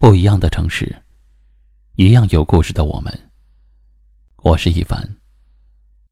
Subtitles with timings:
[0.00, 0.94] 不一样的城市，
[1.96, 3.12] 一样有故事的我们。
[4.44, 5.16] 我是一凡。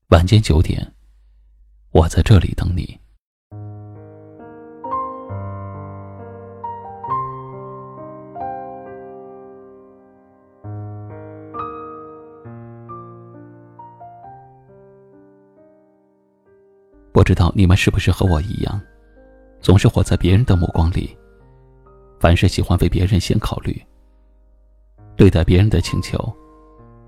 [0.09, 0.93] 晚间九点，
[1.93, 2.99] 我在这里等你。
[17.13, 18.81] 不知道你们是不是和我一样，
[19.61, 21.17] 总是活在别人的目光里。
[22.19, 23.81] 凡事喜欢为别人先考虑，
[25.17, 26.19] 对待别人的请求，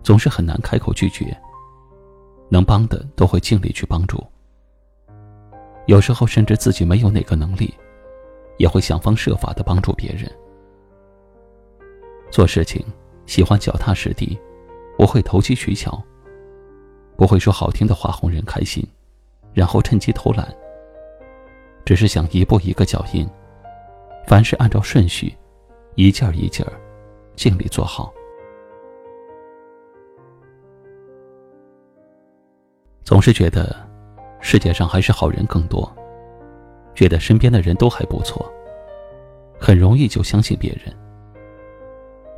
[0.03, 1.37] 总是很难开口拒绝。
[2.51, 4.27] 能帮的都会尽力去帮助，
[5.87, 7.75] 有时候甚至自己没有哪个能力，
[8.57, 10.31] 也会想方设法的帮助别人。
[12.31, 12.85] 做事情
[13.27, 14.39] 喜欢脚踏实地，
[14.97, 16.03] 不会投机取巧，
[17.17, 18.83] 不会说好听的话哄人开心，
[19.53, 20.55] 然后趁机偷懒。
[21.85, 23.29] 只是想一步一个脚印。
[24.29, 25.35] 凡事按照顺序，
[25.95, 26.73] 一件儿一件儿，
[27.35, 28.13] 尽力做好。
[33.03, 33.75] 总是觉得
[34.39, 35.91] 世界上还是好人更多，
[36.95, 38.47] 觉得身边的人都还不错，
[39.59, 40.95] 很容易就相信别人。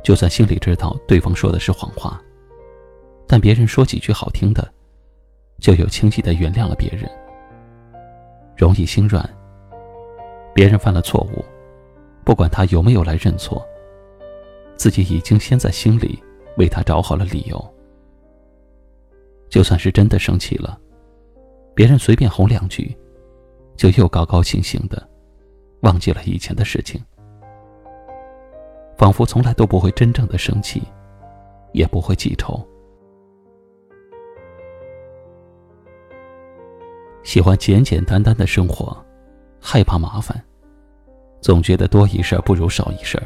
[0.01, 2.21] 就算心里知道对方说的是谎话，
[3.27, 4.65] 但别人说几句好听的，
[5.59, 7.11] 就又轻易的原谅了别人，
[8.55, 9.29] 容易心软。
[10.53, 11.43] 别人犯了错误。
[12.31, 13.61] 不管他有没有来认错，
[14.77, 16.17] 自己已经先在心里
[16.55, 17.61] 为他找好了理由。
[19.49, 20.79] 就算是真的生气了，
[21.75, 22.97] 别人随便哄两句，
[23.75, 25.05] 就又高高兴兴的
[25.81, 27.03] 忘记了以前的事情，
[28.97, 30.81] 仿佛从来都不会真正的生气，
[31.73, 32.65] 也不会记仇。
[37.23, 38.97] 喜欢简简单单的生活，
[39.59, 40.41] 害怕麻烦。
[41.41, 43.21] 总觉得多一事不如少一事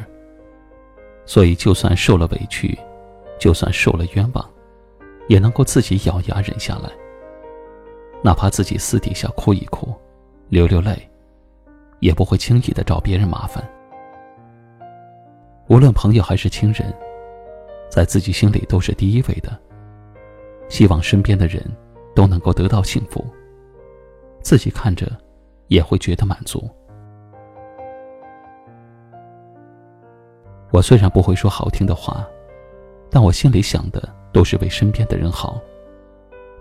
[1.26, 2.76] 所以就算受了委屈，
[3.38, 4.50] 就算受了冤枉，
[5.28, 6.90] 也能够自己咬牙忍下来。
[8.22, 9.94] 哪怕自己私底下哭一哭，
[10.48, 10.96] 流流泪，
[12.00, 13.62] 也不会轻易的找别人麻烦。
[15.68, 16.94] 无论朋友还是亲人，
[17.90, 19.56] 在自己心里都是第一位的。
[20.68, 21.62] 希望身边的人
[22.14, 23.24] 都能够得到幸福，
[24.42, 25.06] 自己看着
[25.68, 26.68] 也会觉得满足。
[30.76, 32.28] 我虽然不会说好听的话，
[33.10, 35.58] 但我心里想的都是为身边的人好，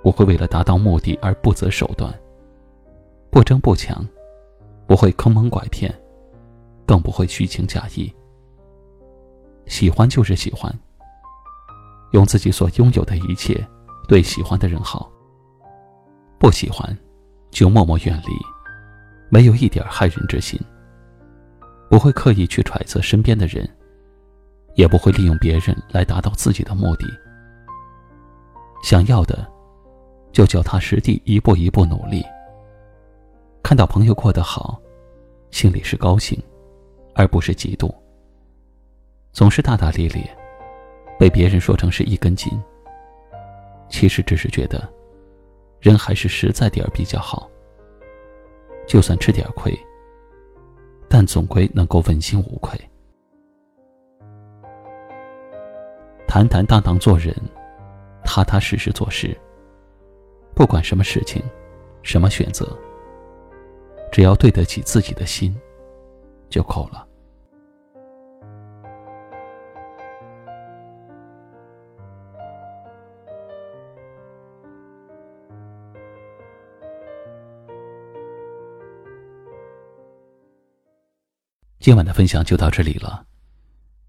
[0.01, 2.17] 不会为了达到目的而不择手段，
[3.29, 4.07] 不争不抢，
[4.87, 5.93] 不会坑蒙拐骗，
[6.85, 8.09] 更不会虚情假意。
[9.65, 10.73] 喜欢就是喜欢，
[12.13, 13.61] 用自己所拥有的一切
[14.07, 15.11] 对喜欢的人好。
[16.39, 16.97] 不喜欢，
[17.51, 18.33] 就默默远离，
[19.29, 20.57] 没有一点害人之心，
[21.89, 23.69] 不会刻意去揣测身边的人。
[24.75, 27.05] 也不会利用别人来达到自己的目的。
[28.83, 29.45] 想要的，
[30.31, 32.23] 就脚踏实地，一步一步努力。
[33.63, 34.79] 看到朋友过得好，
[35.49, 36.39] 心里是高兴，
[37.15, 37.91] 而不是嫉妒。
[39.31, 40.37] 总是大大咧咧，
[41.17, 42.51] 被别人说成是一根筋。
[43.89, 44.87] 其实只是觉得，
[45.79, 47.49] 人还是实在点儿比较好。
[48.87, 49.73] 就算吃点亏，
[51.09, 52.79] 但总归能够问心无愧。
[56.35, 57.33] 坦坦荡荡做人，
[58.25, 59.33] 踏踏实实做事。
[60.53, 61.41] 不管什么事情，
[62.03, 62.77] 什么选择，
[64.11, 65.55] 只要对得起自己的心，
[66.49, 67.07] 就够了。
[81.79, 83.25] 今晚的分享就到这里了。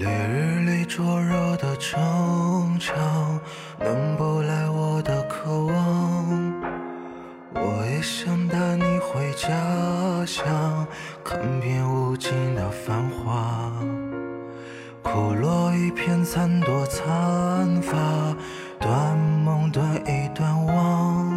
[0.00, 2.96] 烈日里灼热的城墙，
[3.78, 6.54] 能不来我的渴望。
[7.52, 9.50] 我也想带你回家
[10.24, 10.86] 乡，
[11.22, 13.70] 看遍无尽的繁华。
[15.02, 17.98] 枯落一片残朵残发，
[18.78, 21.30] 断梦断一断望。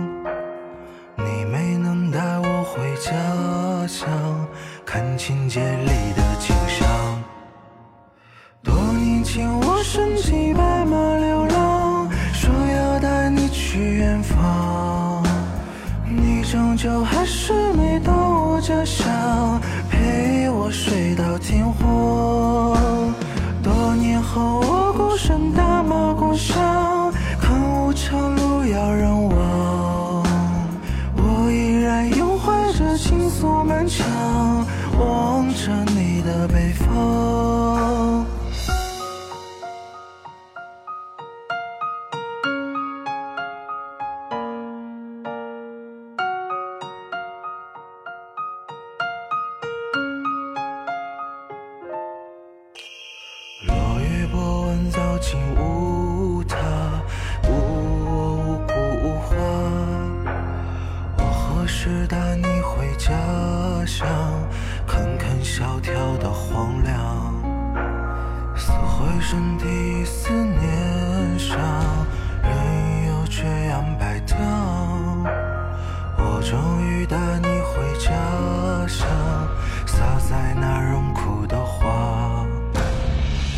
[1.18, 3.12] 你没能带我回家
[3.88, 4.08] 乡，
[4.86, 6.63] 看情节里的景。
[9.36, 15.24] 年前我身骑白马流浪，说要带你去远方，
[16.06, 19.60] 你终究还是没到我家乡，
[19.90, 22.78] 陪我睡到天荒。
[23.64, 26.56] 多年后我孤身打马过乡，
[61.86, 63.12] 是带你回家
[63.86, 64.08] 乡，
[64.88, 66.96] 看看萧条的荒凉？
[68.56, 71.60] 撕毁身体思念伤，
[72.42, 74.40] 任由缺氧摆荡。
[76.18, 78.12] 我终于带你回家
[78.88, 79.06] 乡，
[79.86, 79.98] 撒
[80.30, 82.48] 在那荣枯的花。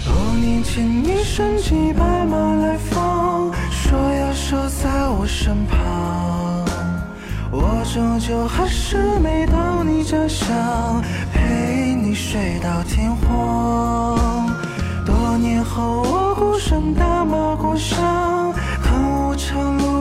[0.04, 6.65] 多年前你身骑白马来访，说要守在我身旁，
[7.52, 11.02] 我终究还是没到你家乡，
[11.32, 14.50] 陪你睡到天荒。
[15.06, 18.54] 多年后我孤身打马过乡，
[18.84, 19.95] 看无常路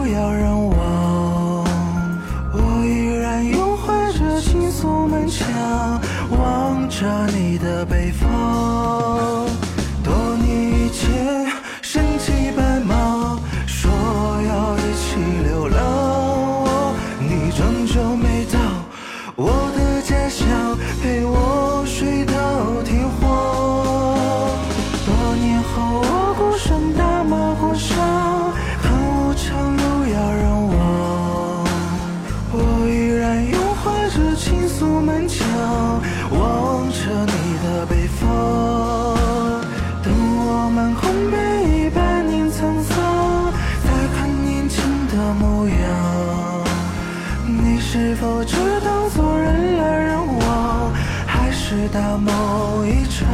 [47.96, 50.92] 是否只当做人来人往，
[51.28, 53.24] 还是大梦一场？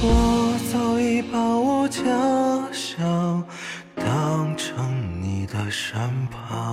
[0.00, 2.04] 我早已把我家
[2.70, 3.42] 乡
[3.96, 4.76] 当成
[5.20, 5.98] 你的身
[6.30, 6.63] 旁。